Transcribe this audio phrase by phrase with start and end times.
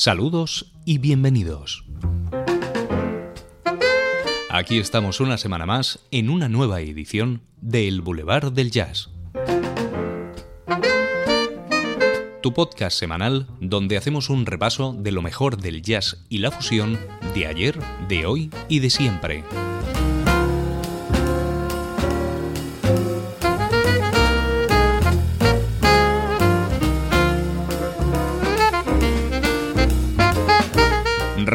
[0.00, 1.84] Saludos y bienvenidos.
[4.48, 9.10] Aquí estamos una semana más en una nueva edición de El Boulevard del Jazz.
[12.42, 16.96] Tu podcast semanal donde hacemos un repaso de lo mejor del jazz y la fusión
[17.34, 17.76] de ayer,
[18.06, 19.42] de hoy y de siempre.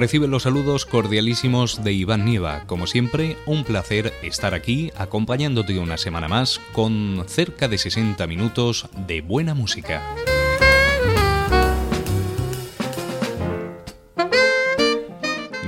[0.04, 2.66] Recibe los saludos cordialísimos de Iván Nieva.
[2.68, 8.90] Como siempre, un placer estar aquí acompañándote una semana más con cerca de 60 minutos
[9.08, 10.04] de buena música.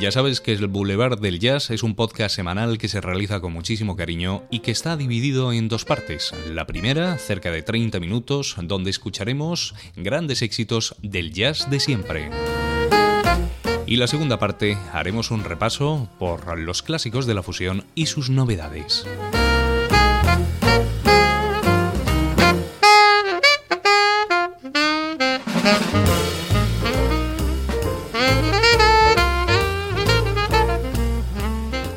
[0.01, 3.53] Ya sabes que el Boulevard del Jazz es un podcast semanal que se realiza con
[3.53, 6.33] muchísimo cariño y que está dividido en dos partes.
[6.51, 12.31] La primera, cerca de 30 minutos, donde escucharemos grandes éxitos del jazz de siempre.
[13.95, 18.29] Y la segunda parte haremos un repaso por los clásicos de la fusión y sus
[18.29, 19.07] novedades.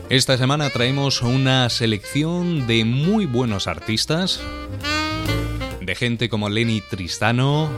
[0.08, 4.40] Esta semana traemos una selección de muy buenos artistas,
[5.80, 7.68] de gente como Lenny Tristano,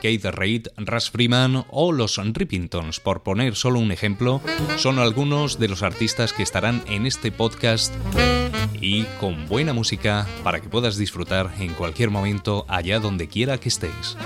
[0.00, 4.40] Kate Reid, Russ Freeman o los Rippingtons, por poner solo un ejemplo,
[4.76, 7.94] son algunos de los artistas que estarán en este podcast
[8.80, 13.68] y con buena música para que puedas disfrutar en cualquier momento allá donde quiera que
[13.68, 14.16] estés.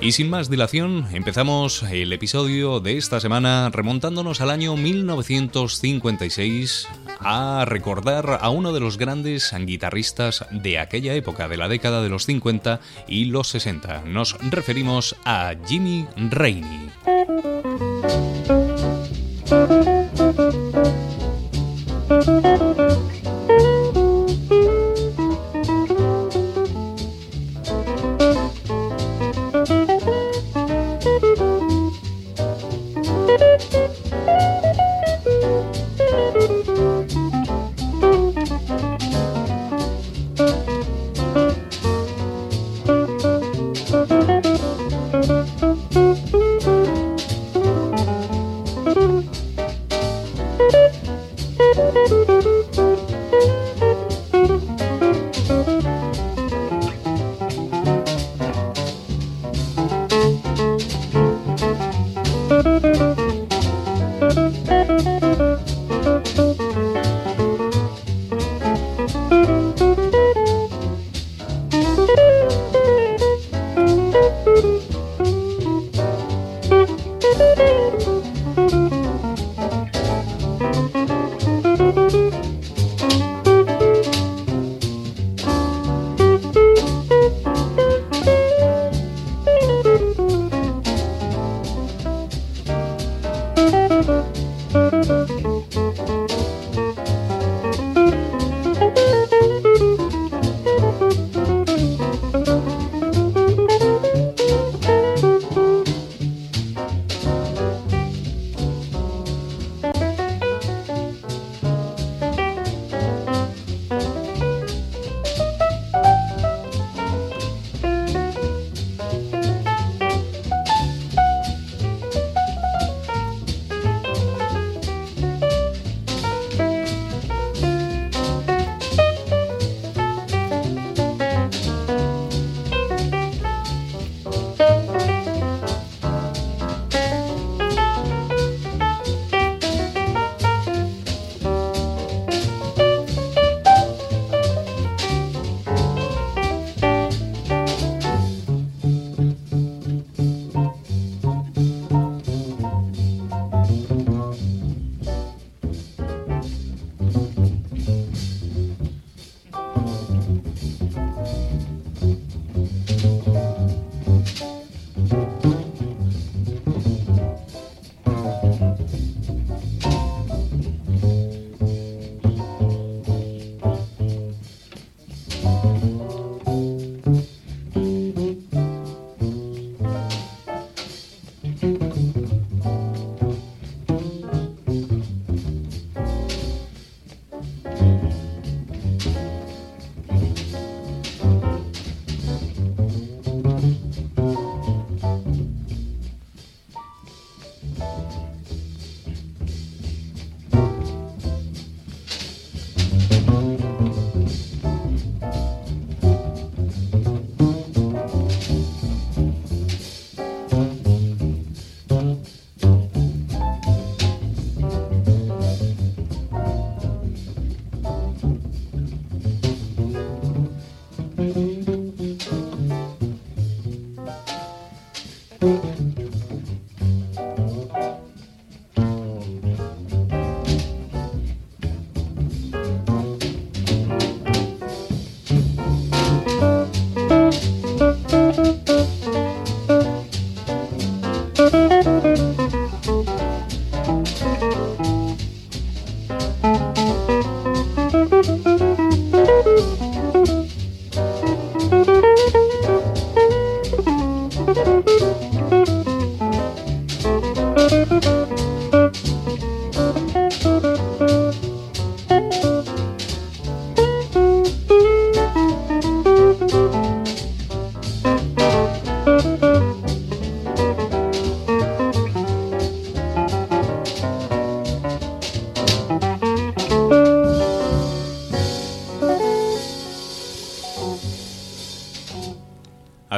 [0.00, 6.86] Y sin más dilación, empezamos el episodio de esta semana remontándonos al año 1956
[7.18, 12.10] a recordar a uno de los grandes guitarristas de aquella época, de la década de
[12.10, 14.04] los 50 y los 60.
[14.06, 16.90] Nos referimos a Jimmy Rainey.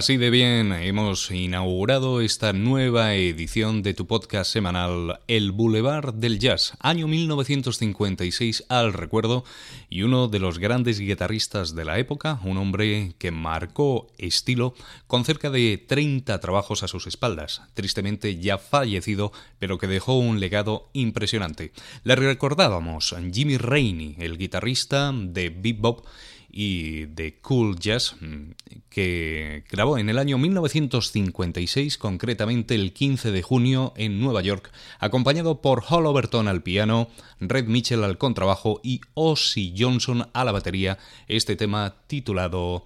[0.00, 6.38] Así de bien, hemos inaugurado esta nueva edición de tu podcast semanal El Boulevard del
[6.38, 9.44] Jazz, año 1956 al recuerdo,
[9.90, 14.72] y uno de los grandes guitarristas de la época, un hombre que marcó estilo
[15.06, 20.40] con cerca de 30 trabajos a sus espaldas, tristemente ya fallecido, pero que dejó un
[20.40, 21.72] legado impresionante.
[22.04, 26.06] Le recordábamos Jimmy Rainey, el guitarrista de Bebop,
[26.50, 28.16] y de Cool Jazz,
[28.88, 35.60] que grabó en el año 1956, concretamente el 15 de junio en Nueva York, acompañado
[35.60, 37.08] por Hall Overton al piano,
[37.38, 40.98] Red Mitchell al contrabajo y Ozzy Johnson a la batería,
[41.28, 42.84] este tema titulado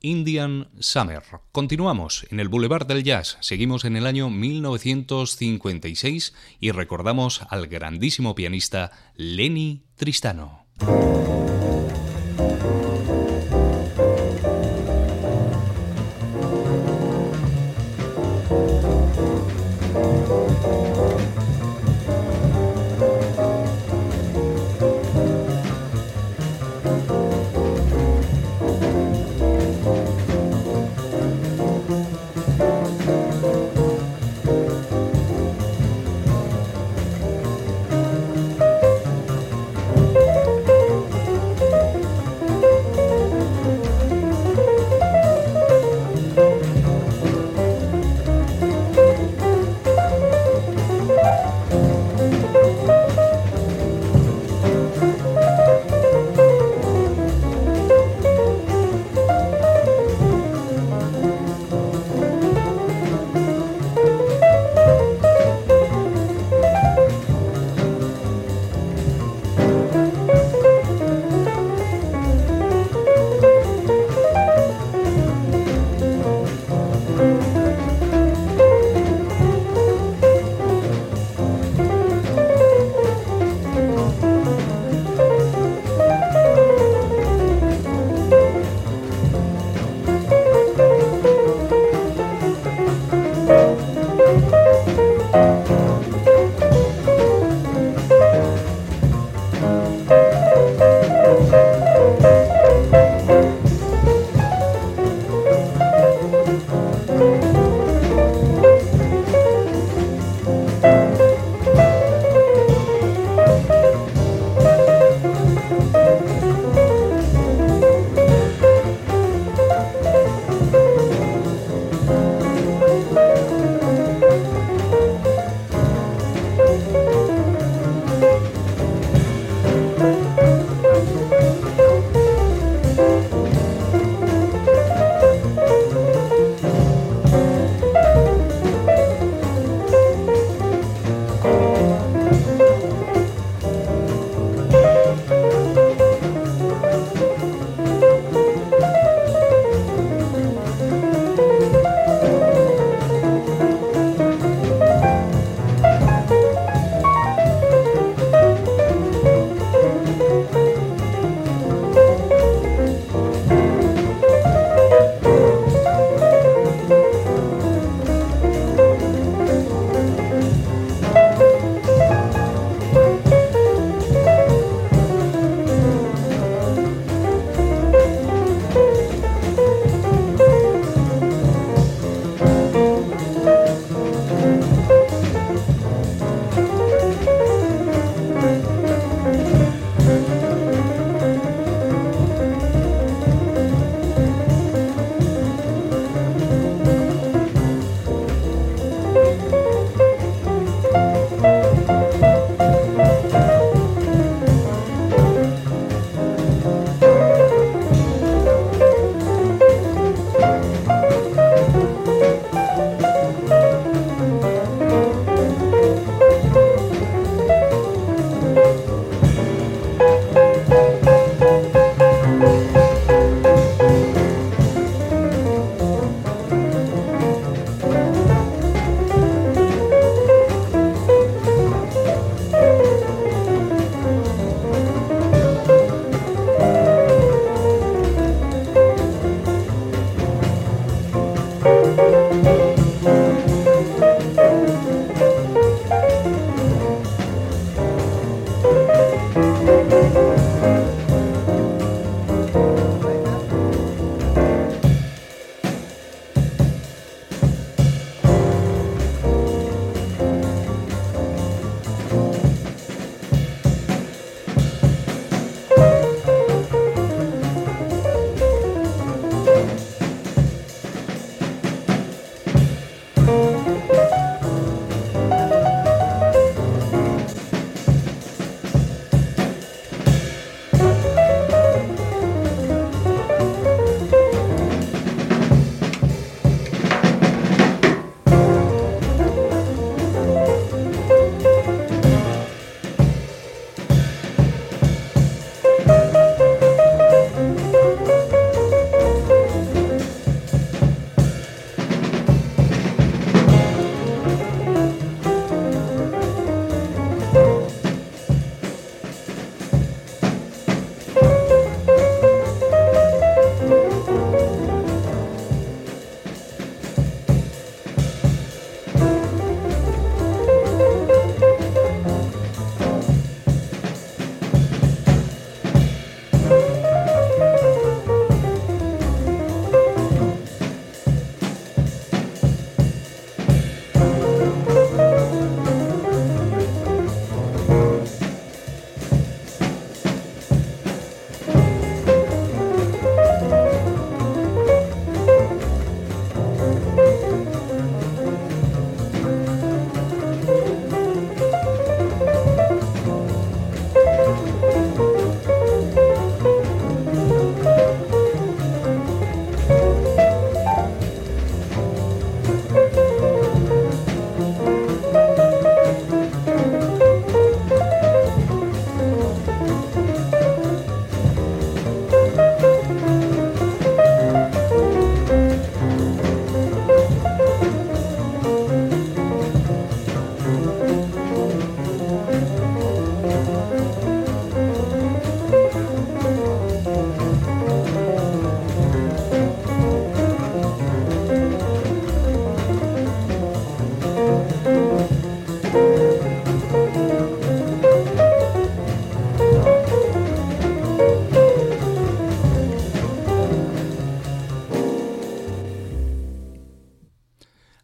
[0.00, 1.22] Indian Summer.
[1.52, 8.34] Continuamos en el Boulevard del Jazz, seguimos en el año 1956 y recordamos al grandísimo
[8.34, 10.64] pianista Lenny Tristano.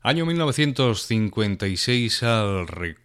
[0.06, 3.03] Año 1956 al recuerdo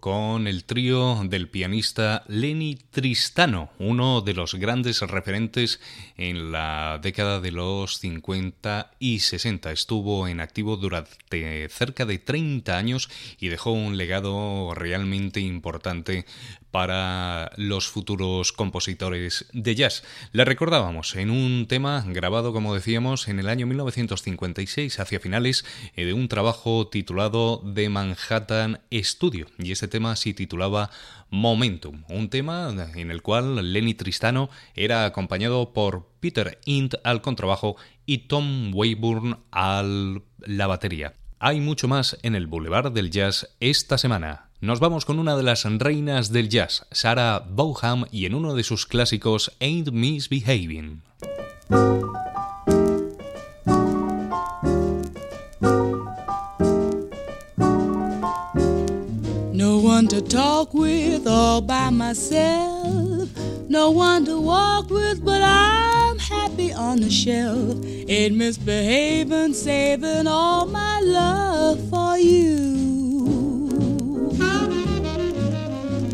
[0.00, 5.80] con el trío del pianista Lenny Tristano, uno de los grandes referentes
[6.16, 9.70] en la década de los 50 y 60.
[9.70, 16.26] Estuvo en activo durante cerca de 30 años y dejó un legado realmente importante
[16.72, 20.02] para los futuros compositores de jazz.
[20.32, 26.04] Le recordábamos en un tema grabado, como decíamos, en el año 1956, hacia finales eh,
[26.04, 29.35] de un trabajo titulado The Manhattan Studio.
[29.58, 30.90] Y ese tema se titulaba
[31.30, 37.76] Momentum, un tema en el cual Lenny Tristano era acompañado por Peter Int al contrabajo
[38.06, 39.82] y Tom Wayburn a
[40.40, 41.14] la batería.
[41.38, 44.46] Hay mucho más en el Boulevard del Jazz esta semana.
[44.60, 48.64] Nos vamos con una de las reinas del jazz, Sarah Vaughan, y en uno de
[48.64, 51.02] sus clásicos Ain't Misbehaving.
[60.06, 63.28] One to talk with all by myself.
[63.68, 67.84] No one to walk with, but I'm happy on the shelf.
[67.84, 73.26] Ain't misbehaving, saving all my love for you.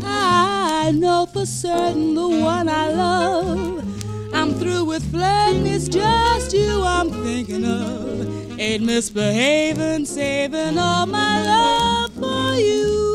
[0.03, 4.33] I know for certain the one I love.
[4.33, 8.59] I'm through with flirting, it's just you I'm thinking of.
[8.59, 13.12] Ain't misbehaving, saving all my love for you.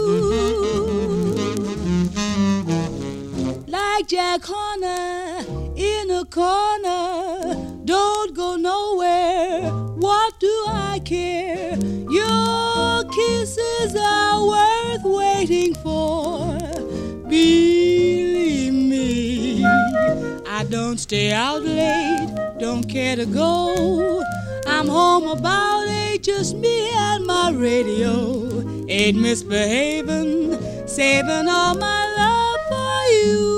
[3.98, 9.72] Like Jack Horner in a corner, don't go nowhere.
[9.72, 11.76] What do I care?
[12.08, 16.60] Your kisses are worth waiting for.
[17.28, 22.28] Believe me, I don't stay out late,
[22.60, 24.22] don't care to go.
[24.68, 28.64] I'm home about eight, just me and my radio.
[28.88, 33.57] Ain't misbehaving, saving all my love for you.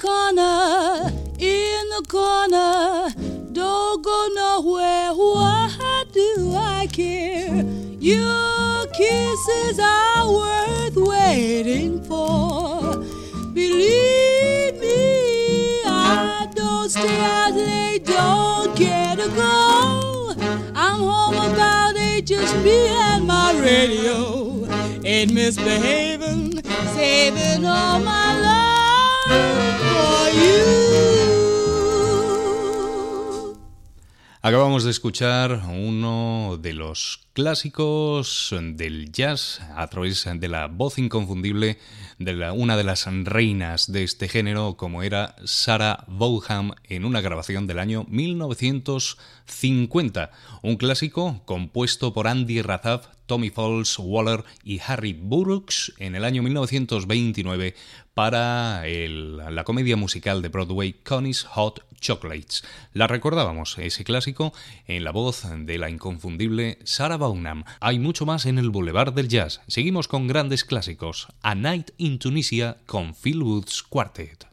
[0.00, 3.10] corner, in the corner.
[3.52, 5.12] Don't go nowhere.
[5.12, 7.62] Why do I care?
[7.98, 12.96] Your kisses are worth waiting for.
[13.52, 18.06] Believe me, I don't stay out late.
[18.06, 20.34] Don't care to go.
[20.74, 24.66] I'm home about eight, just me and my radio.
[25.04, 26.62] Ain't misbehaving,
[26.94, 28.19] saving all my.
[34.50, 41.78] Acabamos de escuchar uno de los clásicos del jazz a través de la voz inconfundible
[42.18, 47.68] de una de las reinas de este género como era Sarah Vaughan en una grabación
[47.68, 50.32] del año 1950,
[50.62, 56.42] un clásico compuesto por Andy Razaf, Tommy Falls, Waller y Harry Burroughs en el año
[56.42, 57.76] 1929
[58.12, 62.64] para la comedia musical de Broadway Connie's Hot Chocolates.
[62.92, 64.52] La recordábamos, ese clásico,
[64.88, 67.64] en la voz de la inconfundible Sarah Vaughan.
[67.78, 69.60] Hay mucho más en el Boulevard del Jazz.
[69.68, 71.28] Seguimos con grandes clásicos.
[71.40, 74.48] A Night in Tunisia con Phil Woods Quartet.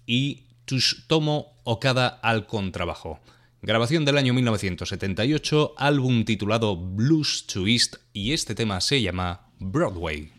[0.07, 0.45] y
[1.07, 3.19] Tomo Okada al contrabajo.
[3.61, 10.31] Grabación del año 1978, álbum titulado Blues to East y este tema se llama Broadway.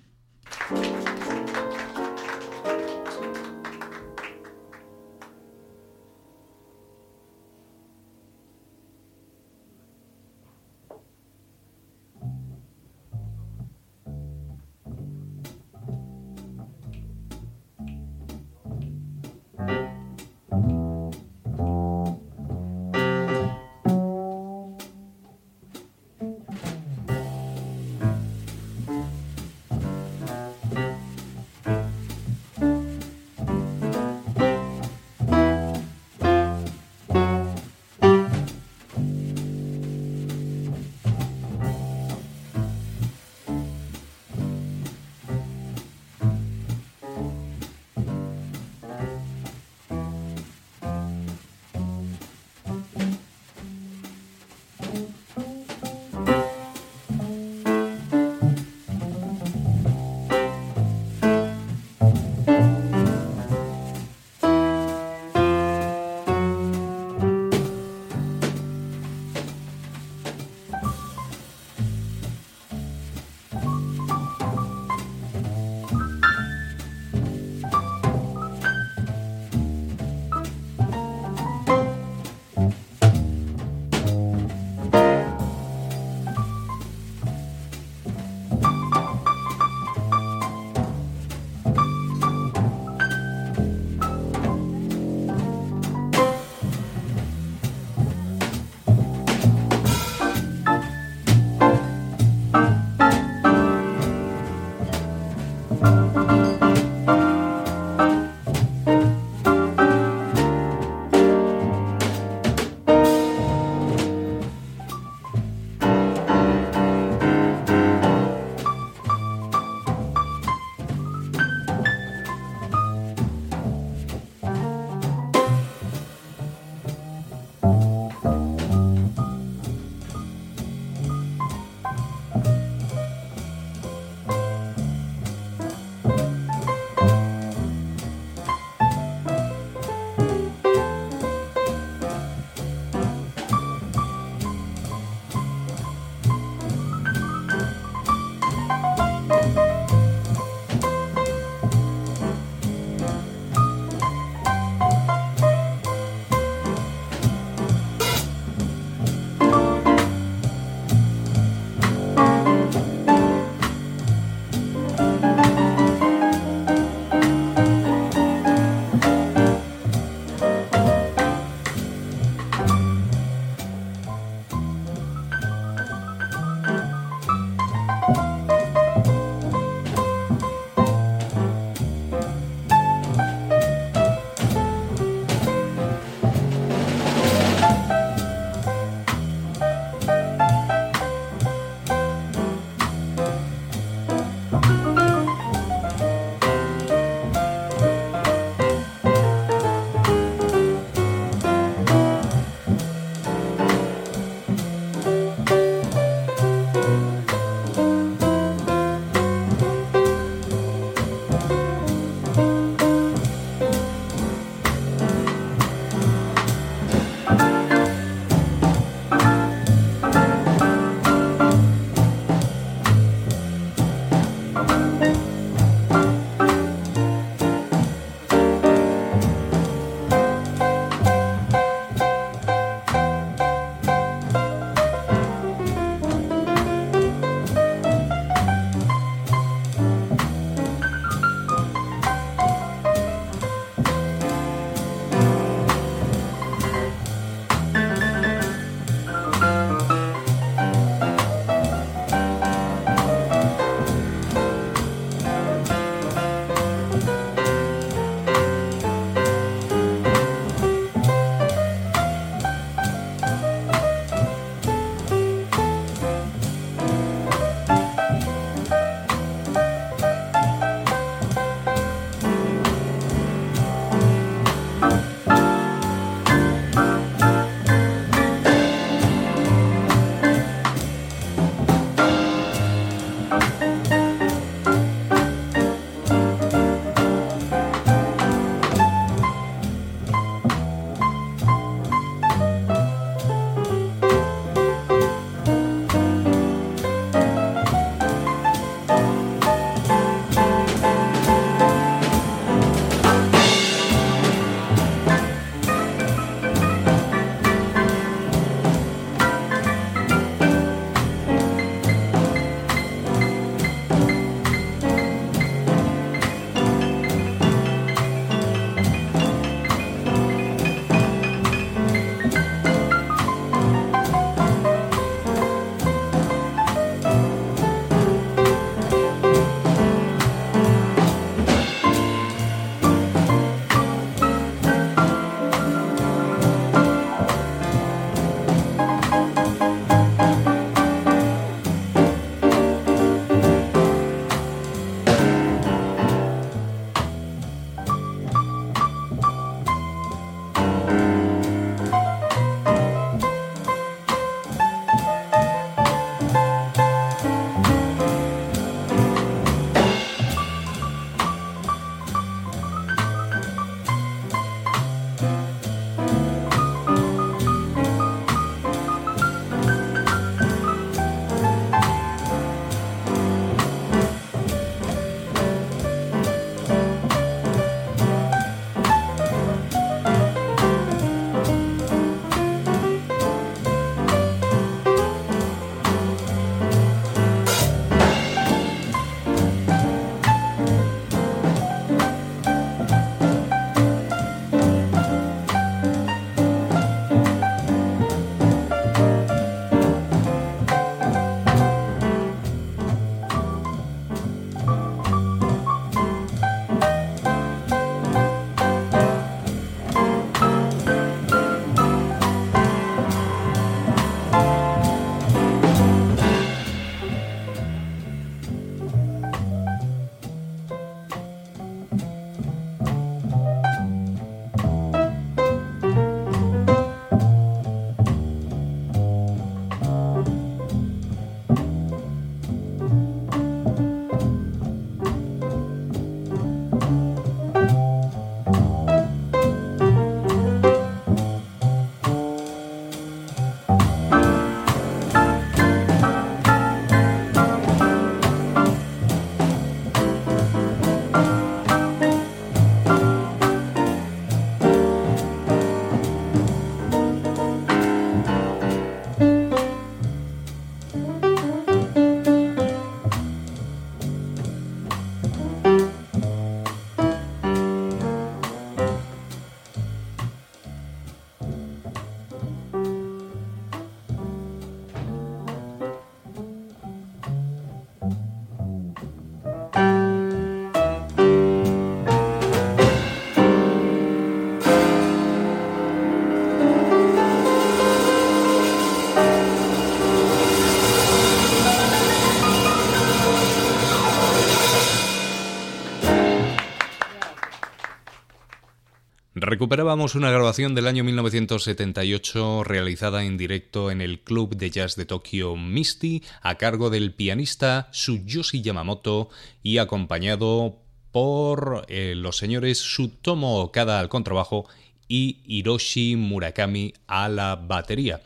[499.64, 505.06] Recuperábamos una grabación del año 1978 realizada en directo en el Club de Jazz de
[505.06, 509.30] Tokio Misty a cargo del pianista Tsuyoshi Yamamoto
[509.62, 514.68] y acompañado por eh, los señores Sutomo Okada al contrabajo
[515.08, 518.20] y Hiroshi Murakami a la batería.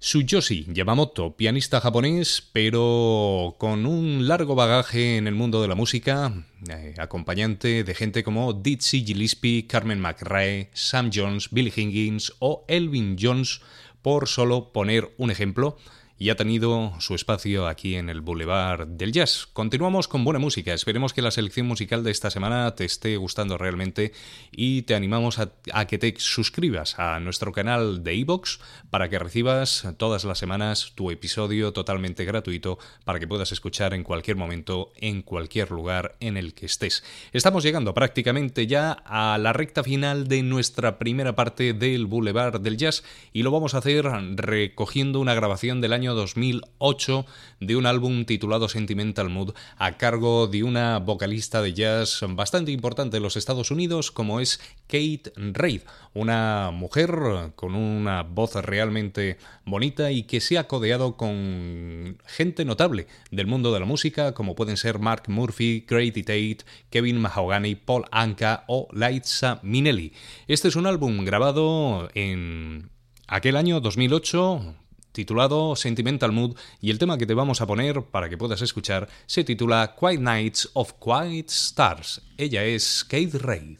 [0.00, 6.32] Tsuyoshi Yamamoto, pianista japonés, pero con un largo bagaje en el mundo de la música,
[6.70, 13.18] eh, acompañante de gente como Dizzy Gillespie, Carmen McRae, Sam Jones, Billy Higgins o Elvin
[13.20, 13.60] Jones,
[14.00, 15.76] por solo poner un ejemplo
[16.20, 19.48] y ha tenido su espacio aquí en el Boulevard del Jazz.
[19.54, 20.74] Continuamos con buena música.
[20.74, 24.12] Esperemos que la selección musical de esta semana te esté gustando realmente
[24.52, 28.58] y te animamos a, que te suscribas a nuestro canal de iVoox
[28.90, 34.04] para que recibas todas las semanas tu episodio totalmente gratuito para que puedas escuchar en
[34.04, 37.02] cualquier momento, en cualquier lugar en el que estés.
[37.32, 42.76] Estamos llegando prácticamente ya a la recta final de nuestra primera parte del Boulevard del
[42.76, 47.24] Jazz y lo vamos a hacer recogiendo una grabación del año año 2008
[47.60, 53.18] de un álbum titulado Sentimental Mood a cargo de una vocalista de jazz bastante importante
[53.18, 55.82] en los Estados Unidos como es Kate Reid,
[56.12, 63.06] una mujer con una voz realmente bonita y que se ha codeado con gente notable
[63.30, 66.58] del mundo de la música como pueden ser Mark Murphy, Grady Tate,
[66.90, 70.12] Kevin Mahogany, Paul Anka o Liza Minnelli.
[70.48, 72.90] Este es un álbum grabado en
[73.28, 74.74] aquel año 2008
[75.12, 79.08] titulado Sentimental Mood y el tema que te vamos a poner para que puedas escuchar
[79.26, 82.22] se titula Quiet Nights of Quiet Stars.
[82.36, 83.78] Ella es Kate Reid.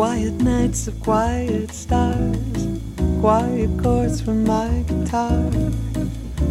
[0.00, 2.66] Quiet nights of quiet stars,
[3.20, 5.50] quiet chords from my guitar,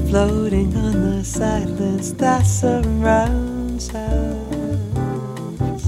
[0.10, 5.84] floating on the silence that surrounds us.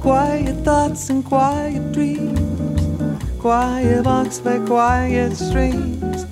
[0.00, 6.24] Quiet thoughts and quiet dreams, quiet walks by quiet streams,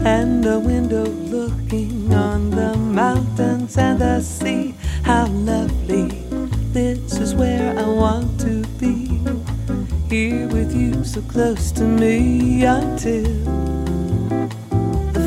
[0.00, 4.74] and a window looking on the mountains and the sea.
[5.04, 6.08] How lovely!
[6.72, 9.06] This is where I want to be
[10.08, 13.69] here with you so close to me until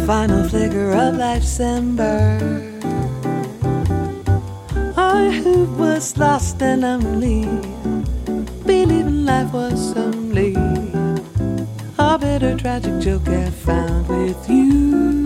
[0.05, 2.37] final flicker of life's ember.
[4.97, 7.45] I who was lost and lonely,
[8.65, 10.55] believing life was only
[11.97, 15.25] a bitter tragic joke I found with you.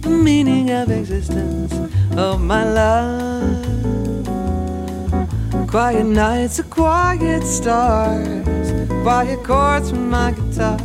[0.00, 1.72] The meaning of existence,
[2.16, 3.66] of my love.
[5.68, 8.72] Quiet nights quiet stars,
[9.02, 10.78] quiet chords from my guitar,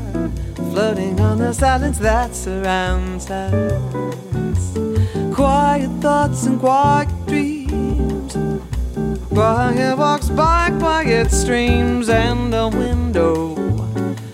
[0.74, 4.74] floating on the silence that surrounds us.
[5.32, 8.36] Quiet thoughts and quiet dreams,
[9.30, 13.54] quiet walks by quiet streams, and a window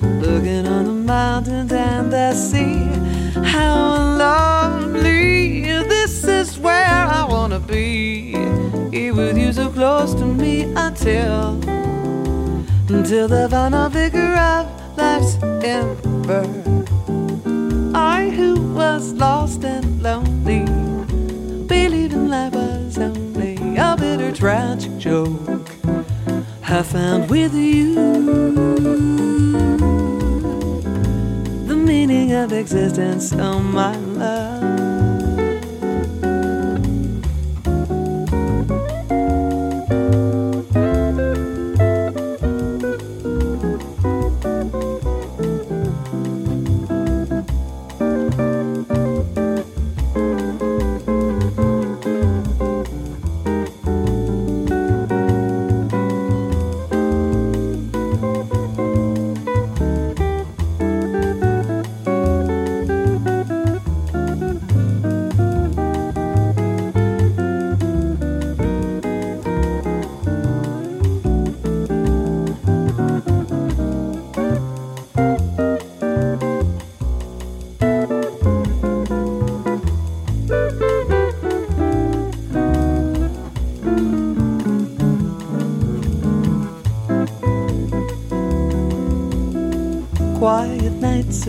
[0.01, 2.87] looking on the mountains and the sea.
[3.43, 5.63] How lovely!
[5.63, 8.31] This is where I wanna be
[8.91, 11.59] here with you so close to me until
[12.87, 15.35] until the final figure of life's
[16.29, 16.85] ember.
[17.95, 20.65] I who was lost and lonely,
[21.65, 25.69] believing life was only a bitter tragic joke.
[26.63, 27.95] I found with you
[31.65, 34.48] the meaning of existence, oh my love.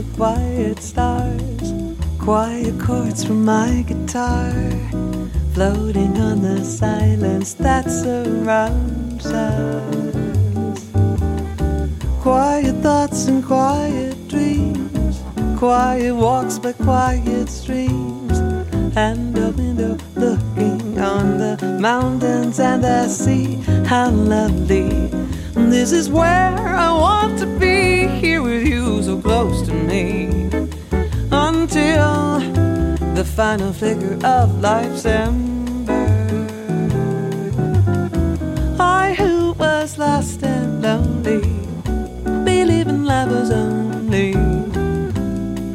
[0.01, 1.75] Of quiet stars,
[2.19, 4.51] quiet chords from my guitar,
[5.53, 10.81] floating on the silence that surrounds us.
[12.23, 15.21] Quiet thoughts and quiet dreams,
[15.59, 18.39] quiet walks by quiet streams,
[18.97, 23.57] and a window looking on the mountains and the sea.
[23.85, 25.11] How lovely!
[25.71, 30.27] This is where I want to be here with you so close to me
[31.33, 32.39] until
[33.19, 36.07] the final flicker of life's ember.
[38.79, 41.43] I who was lost and lonely,
[42.45, 44.33] believing love was only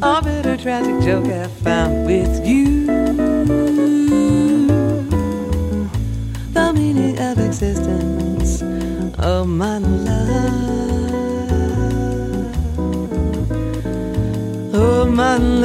[0.02, 1.28] a bitter tragic joke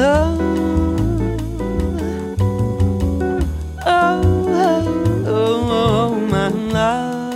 [0.03, 0.07] Oh,
[3.85, 4.21] oh,
[5.27, 7.35] oh, my love.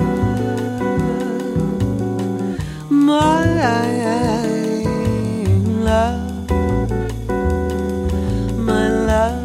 [2.90, 3.46] My
[5.86, 6.26] love.
[8.58, 9.44] My love.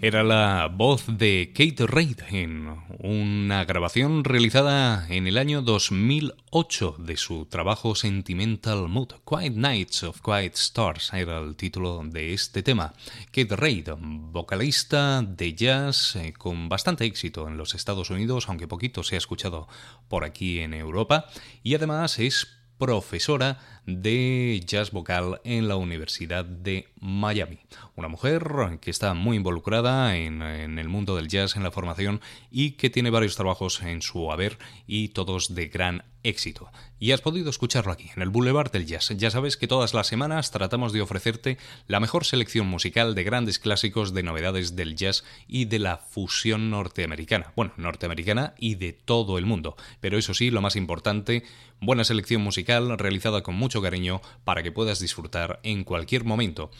[0.00, 2.68] Era la voz de Kate Reid en
[3.00, 9.14] una grabación realizada en el año 2008 de su trabajo Sentimental Mood.
[9.28, 12.94] Quiet Nights of Quiet Stars era el título de este tema.
[13.32, 19.02] Kate Reid, vocalista de jazz eh, con bastante éxito en los Estados Unidos, aunque poquito
[19.02, 19.66] se ha escuchado
[20.06, 21.26] por aquí en Europa,
[21.64, 22.46] y además es
[22.78, 27.58] profesora de jazz vocal en la Universidad de Miami.
[27.96, 32.20] Una mujer que está muy involucrada en, el mundo del jazz, en la formación
[32.50, 36.70] y que tiene varios trabajos en su haber y todos de gran éxito.
[36.98, 39.12] Y has podido escucharlo aquí, en el Boulevard del Jazz.
[39.16, 43.58] Ya sabes que todas las semanas tratamos de ofrecerte la mejor selección musical de grandes
[43.58, 47.52] clásicos, de novedades del jazz y de la fusión norteamericana.
[47.56, 49.76] Bueno, norteamericana y de todo el mundo.
[50.00, 51.44] Pero eso sí, lo más importante,
[51.80, 56.70] buena selección musical realizada con mucho cariño para que puedas disfrutar en cualquier momento.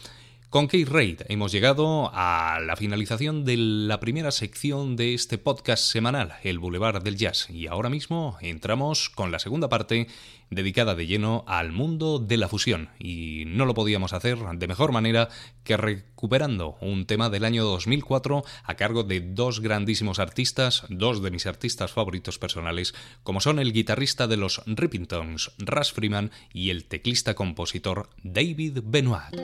[0.50, 5.84] Con Kate Raid hemos llegado a la finalización de la primera sección de este podcast
[5.84, 10.06] semanal, El Boulevard del Jazz, y ahora mismo entramos con la segunda parte
[10.50, 14.92] dedicada de lleno al mundo de la fusión, y no lo podíamos hacer de mejor
[14.92, 15.28] manera
[15.64, 21.30] que recuperando un tema del año 2004 a cargo de dos grandísimos artistas, dos de
[21.30, 26.84] mis artistas favoritos personales, como son el guitarrista de los Rippingtons, Russ Freeman, y el
[26.84, 29.34] teclista-compositor David Benoit.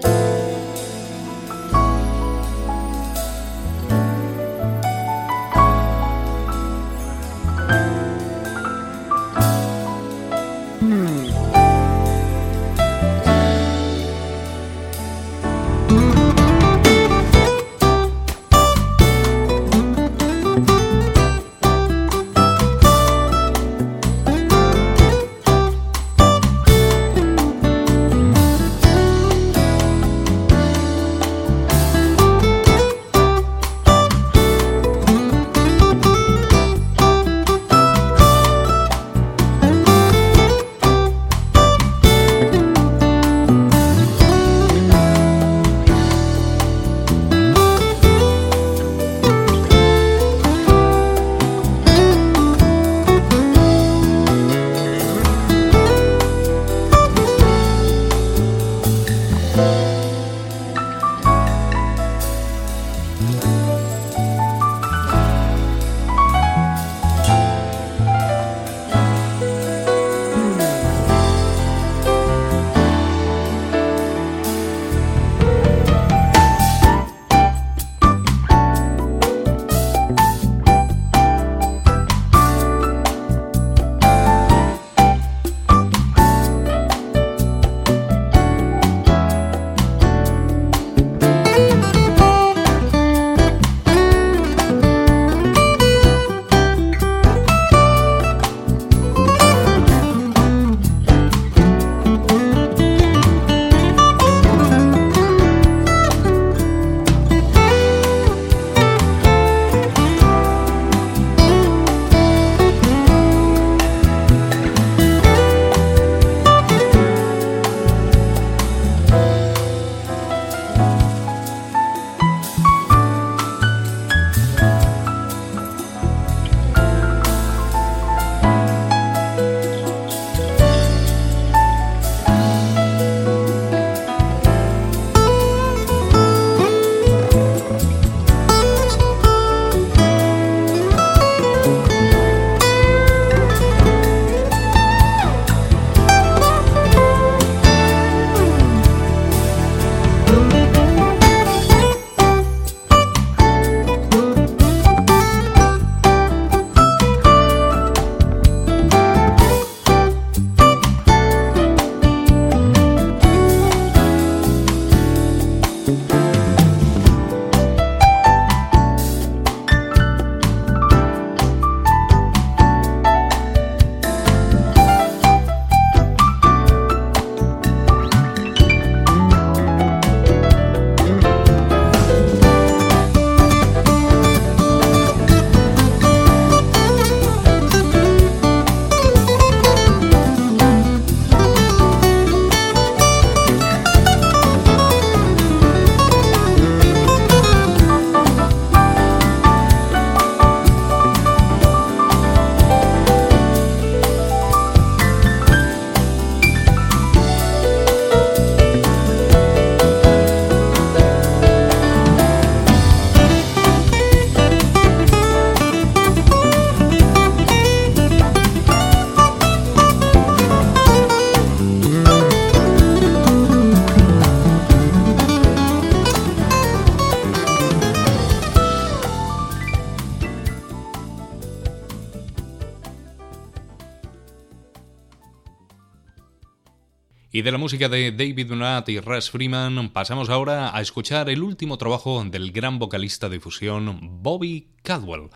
[237.36, 241.42] Y de la música de David Dunat y Russ Freeman pasamos ahora a escuchar el
[241.42, 245.30] último trabajo del gran vocalista de fusión Bobby Cadwell.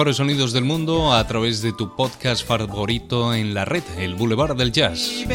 [0.00, 4.56] mejores sonidos del mundo a través de tu podcast favorito en la red, el Boulevard
[4.56, 5.26] del Jazz.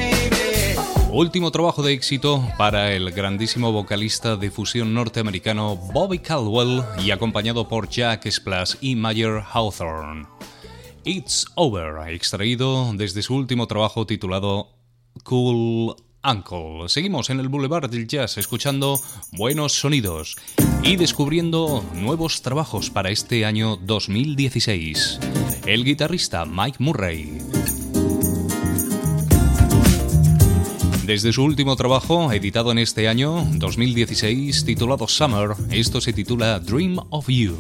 [1.12, 7.68] Último trabajo de éxito para el grandísimo vocalista de fusión norteamericano Bobby Caldwell y acompañado
[7.68, 10.26] por Jack Splash y Mayer Hawthorne.
[11.04, 14.70] It's Over, extraído desde su último trabajo titulado
[15.26, 16.88] Cool Uncle.
[16.90, 19.00] Seguimos en el Boulevard del Jazz escuchando
[19.32, 20.36] buenos sonidos
[20.86, 25.20] y descubriendo nuevos trabajos para este año 2016.
[25.66, 27.40] El guitarrista Mike Murray.
[31.06, 37.00] Desde su último trabajo, editado en este año 2016, titulado Summer, esto se titula Dream
[37.10, 37.58] of You.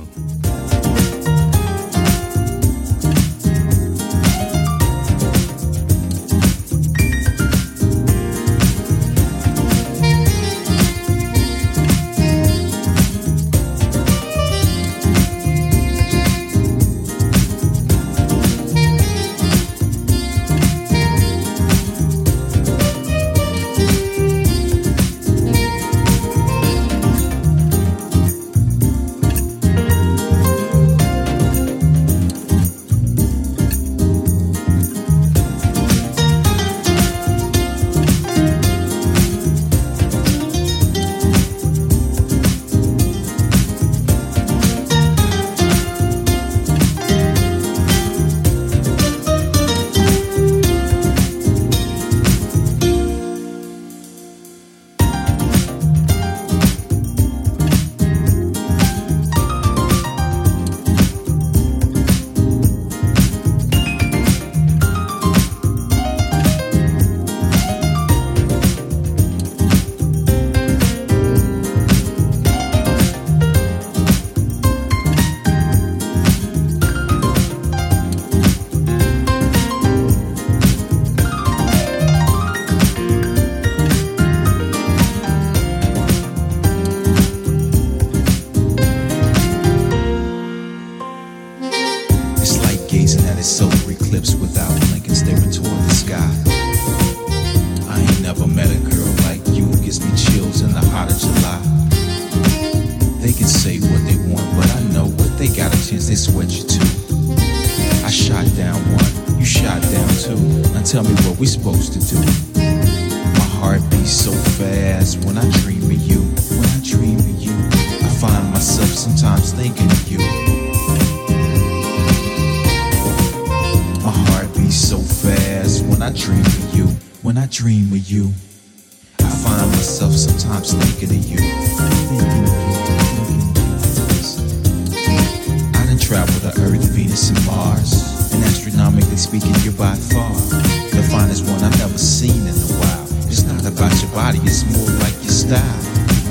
[141.85, 143.05] never seen in a while.
[143.29, 145.81] It's not about your body, it's more like your style.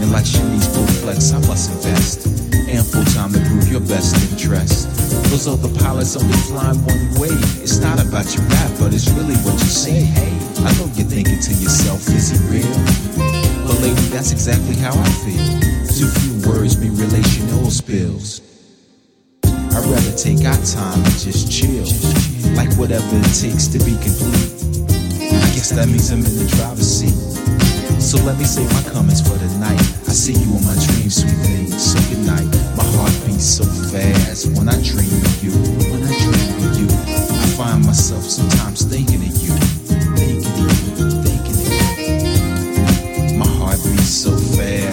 [0.02, 0.66] And like Shanice
[0.98, 2.26] Flex, I must invest
[2.66, 4.90] ample time to prove your best interest.
[5.30, 7.30] Those other pilots only fly one way.
[7.62, 10.02] It's not about your rap, but it's really what you say.
[10.02, 10.34] Hey,
[10.66, 12.74] I know you're thinking to yourself, is he real?
[13.62, 15.46] But lady, that's exactly how I feel.
[15.86, 18.42] Too few words mean relational spills.
[19.46, 21.86] I'd rather take our time and just chill.
[22.58, 24.64] Like whatever it takes to be complete.
[25.34, 27.16] I guess that means I'm in the driver's seat.
[28.00, 29.80] So let me save my comments for the night.
[30.06, 31.66] I see you in my dreams, sweet thing.
[31.72, 32.46] So good night.
[32.76, 35.56] My heart beats so fast when I dream of you.
[35.90, 39.54] When I dream of you, I find myself sometimes thinking of you.
[40.14, 41.98] Thinking of you, thinking of
[43.32, 43.38] you.
[43.38, 44.83] My heart beats so fast.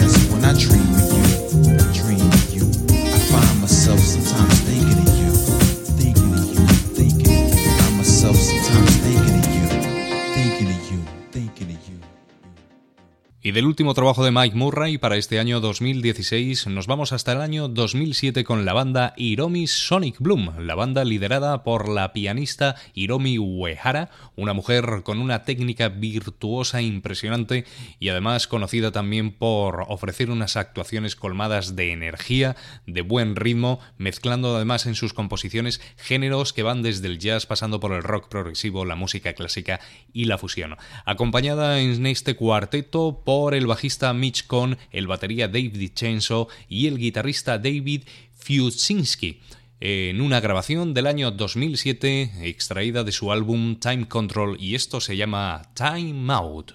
[13.52, 17.68] Del último trabajo de Mike Murray para este año 2016 nos vamos hasta el año
[17.68, 24.08] 2007 con la banda Hiromi Sonic Bloom, la banda liderada por la pianista Hiromi Uehara,
[24.36, 27.66] una mujer con una técnica virtuosa impresionante
[27.98, 34.56] y además conocida también por ofrecer unas actuaciones colmadas de energía, de buen ritmo, mezclando
[34.56, 38.86] además en sus composiciones géneros que van desde el jazz pasando por el rock progresivo,
[38.86, 39.80] la música clásica
[40.14, 40.76] y la fusión.
[41.04, 46.98] Acompañada en este cuarteto por el bajista Mitch Cohn, el batería Dave DiCenzo y el
[46.98, 49.40] guitarrista David Fiuczynski
[49.80, 55.16] en una grabación del año 2007 extraída de su álbum Time Control y esto se
[55.16, 56.74] llama Time Out.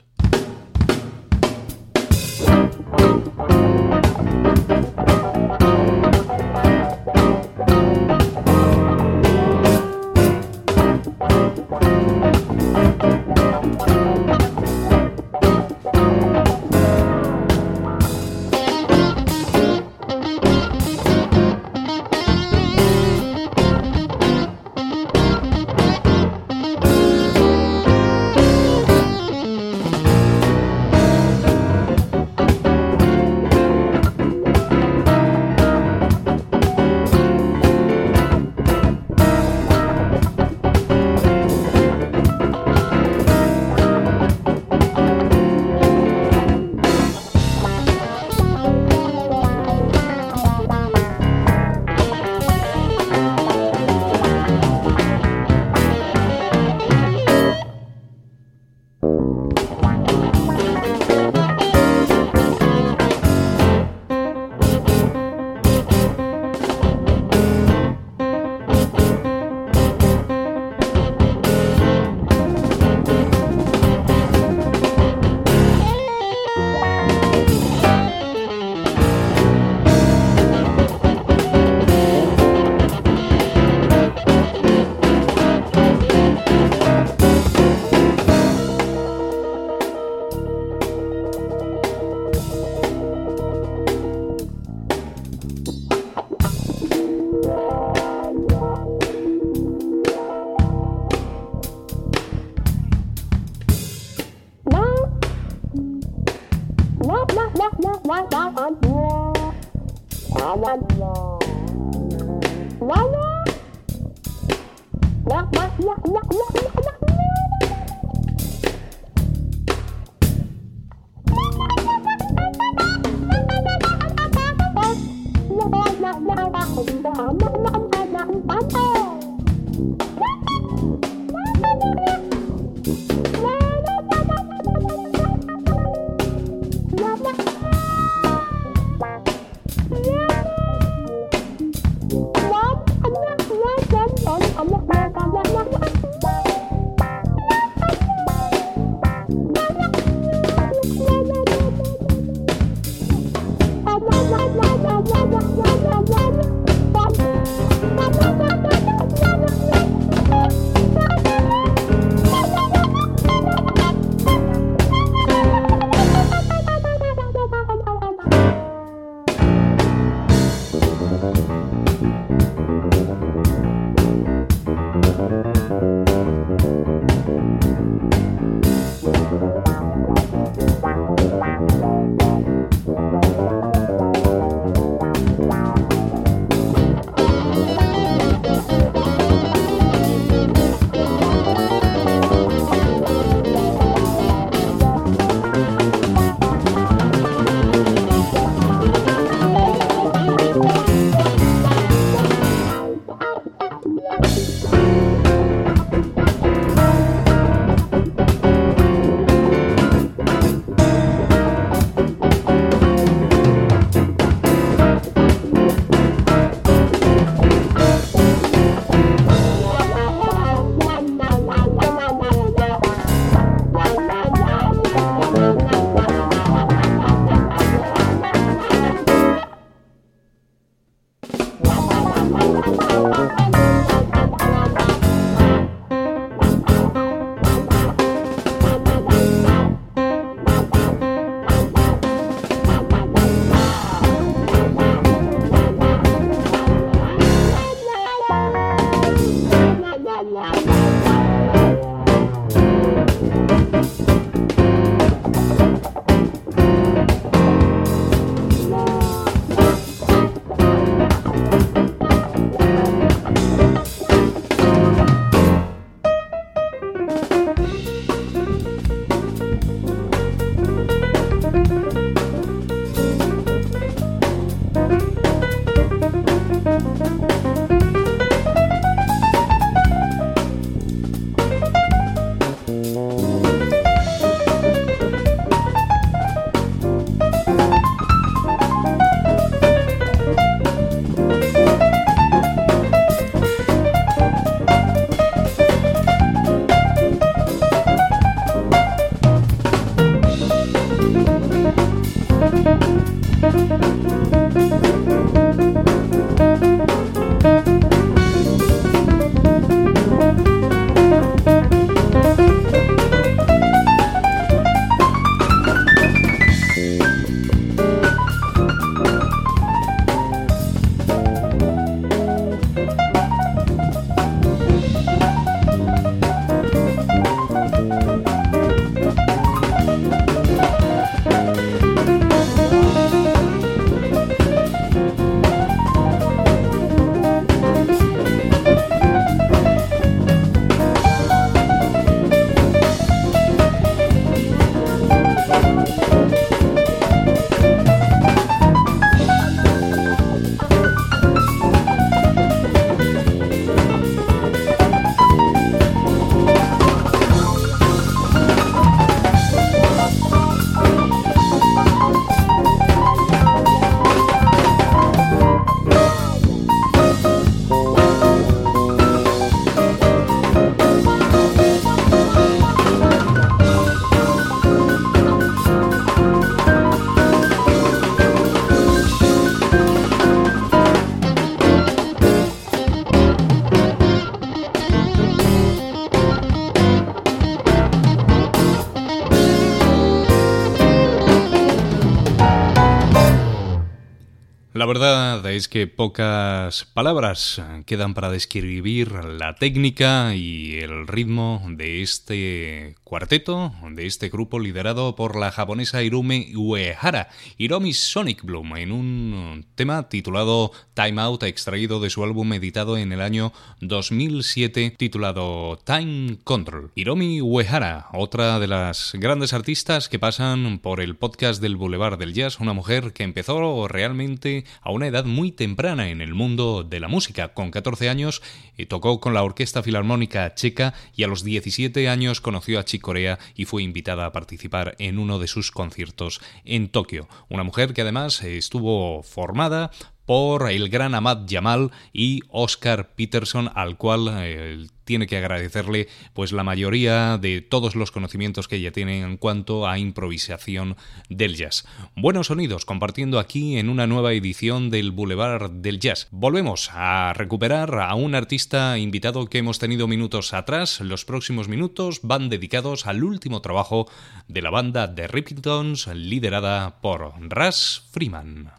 [394.88, 402.96] Verdad es que pocas palabras quedan para describir la técnica y el ritmo de este
[403.04, 409.66] cuarteto, de este grupo liderado por la japonesa Hiromi Uehara, Hiromi Sonic Bloom, en un
[409.76, 416.38] tema titulado Time Out, extraído de su álbum editado en el año 2007, titulado Time
[416.44, 416.92] Control.
[416.96, 422.34] Hiromi Uehara, otra de las grandes artistas que pasan por el podcast del Boulevard del
[422.34, 427.00] Jazz, una mujer que empezó realmente a una edad muy temprana en el mundo de
[427.00, 427.54] la música.
[427.54, 428.42] Con 14 años
[428.78, 433.02] eh, tocó con la Orquesta Filarmónica Checa y a los 17 años conoció a Chick
[433.02, 437.28] Corea y fue invitada a participar en uno de sus conciertos en Tokio.
[437.50, 439.92] Una mujer que además eh, estuvo formada
[440.28, 446.52] por el gran Ahmad Jamal y Oscar Peterson, al cual eh, tiene que agradecerle pues
[446.52, 450.98] la mayoría de todos los conocimientos que ella tiene en cuanto a improvisación
[451.30, 451.88] del jazz.
[452.16, 456.28] Buenos sonidos compartiendo aquí en una nueva edición del Boulevard del Jazz.
[456.32, 461.00] Volvemos a recuperar a un artista invitado que hemos tenido minutos atrás.
[461.00, 464.10] Los próximos minutos van dedicados al último trabajo
[464.50, 468.74] de la banda de Riptons liderada por Russ Freeman.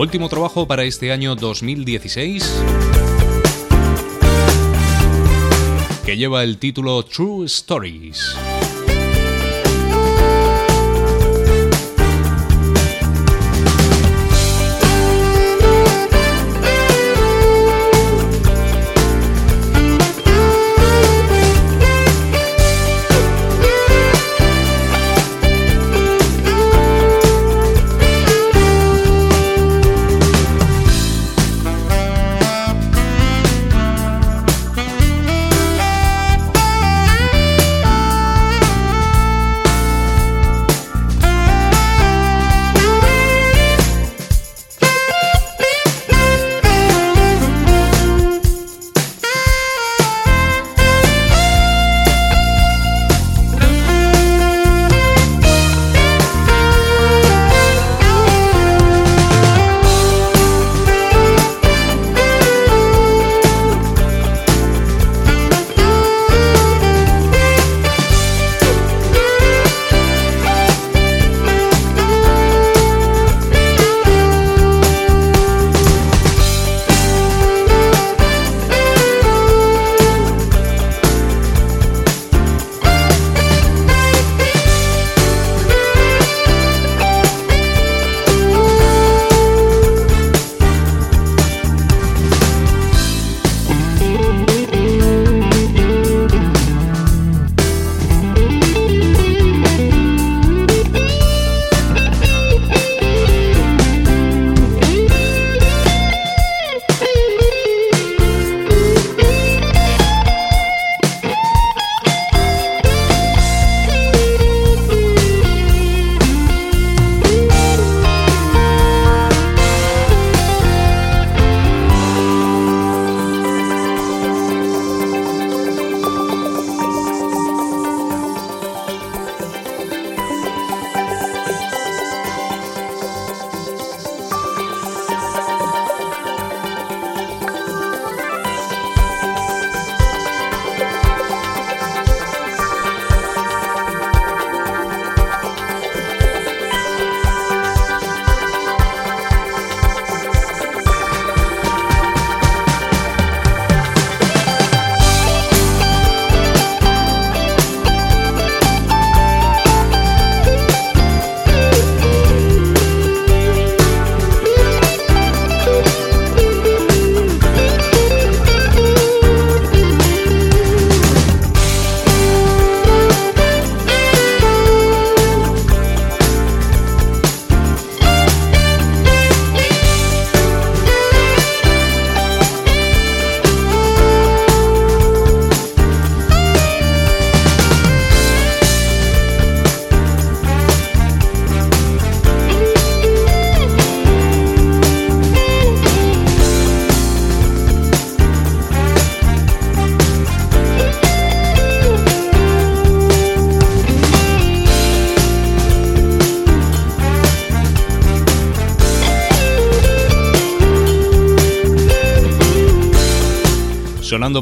[0.00, 2.62] Último trabajo para este año 2016
[6.06, 8.34] que lleva el título True Stories.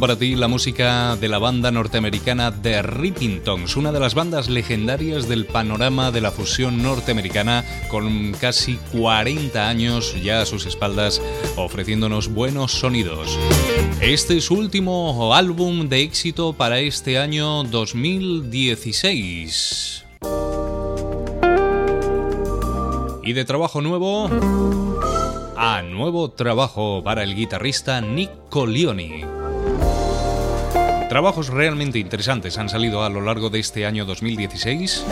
[0.00, 5.28] Para ti la música de la banda norteamericana The Rippingtons, una de las bandas legendarias
[5.28, 11.20] del panorama de la fusión norteamericana con casi 40 años ya a sus espaldas
[11.56, 13.36] ofreciéndonos buenos sonidos.
[14.00, 20.04] Este es su último álbum de éxito para este año 2016.
[23.24, 24.30] Y de trabajo nuevo
[25.56, 29.37] a nuevo trabajo para el guitarrista Nick Colioni.
[31.08, 35.04] Trabajos realmente interesantes han salido a lo largo de este año 2016,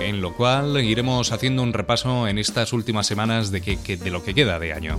[0.00, 4.32] en lo cual iremos haciendo un repaso en estas últimas semanas de, de lo que
[4.32, 4.96] queda de año.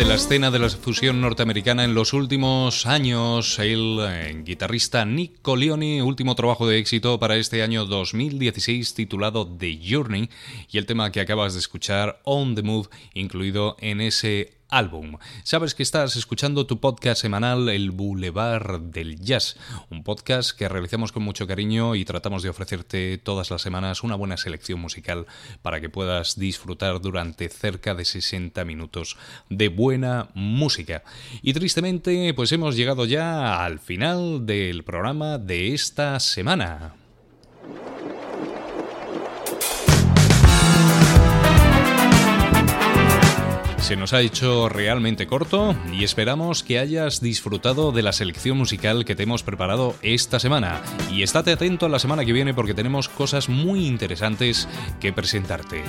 [0.00, 5.40] De la escena de la fusión norteamericana en los últimos años, el eh, guitarrista Nick
[5.40, 10.28] Colioni, último trabajo de éxito para este año 2016 titulado The Journey
[10.68, 15.18] y el tema que acabas de escuchar, On the Move, incluido en ese álbum.
[15.42, 19.56] Sabes que estás escuchando tu podcast semanal El Boulevard del Jazz,
[19.90, 24.14] un podcast que realizamos con mucho cariño y tratamos de ofrecerte todas las semanas una
[24.14, 25.26] buena selección musical
[25.62, 29.16] para que puedas disfrutar durante cerca de 60 minutos
[29.48, 30.79] de buena música.
[31.42, 36.94] Y tristemente, pues hemos llegado ya al final del programa de esta semana.
[43.90, 49.04] Se nos ha hecho realmente corto y esperamos que hayas disfrutado de la selección musical
[49.04, 50.80] que te hemos preparado esta semana.
[51.10, 54.68] Y estate atento a la semana que viene porque tenemos cosas muy interesantes
[55.00, 55.82] que presentarte.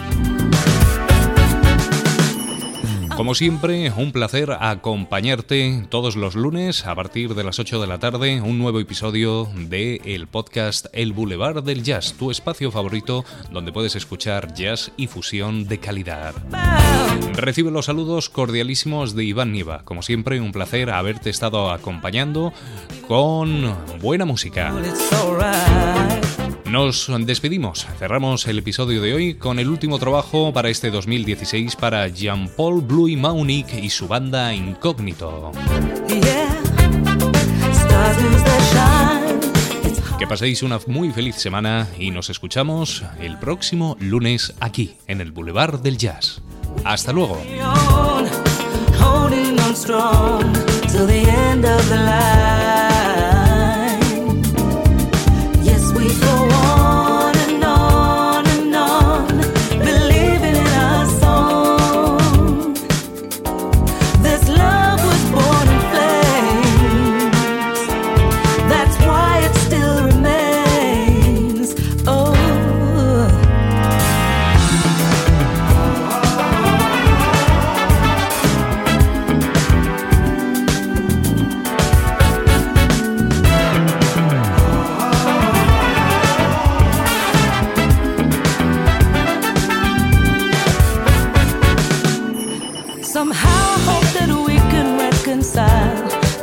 [3.21, 7.99] Como siempre, un placer acompañarte todos los lunes a partir de las 8 de la
[7.99, 13.71] tarde, un nuevo episodio de el podcast El Boulevard del Jazz, tu espacio favorito donde
[13.71, 16.33] puedes escuchar jazz y fusión de calidad.
[17.33, 19.83] Recibe los saludos cordialísimos de Iván Nieva.
[19.85, 22.53] Como siempre, un placer haberte estado acompañando
[23.07, 24.73] con buena música.
[26.71, 32.07] Nos despedimos, cerramos el episodio de hoy con el último trabajo para este 2016 para
[32.07, 35.51] Jean-Paul Bluey Maunick y su banda Incógnito.
[40.17, 45.33] Que paséis una muy feliz semana y nos escuchamos el próximo lunes aquí en el
[45.33, 46.41] Boulevard del Jazz.
[46.85, 47.37] Hasta luego.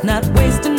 [0.03, 0.78] not wasting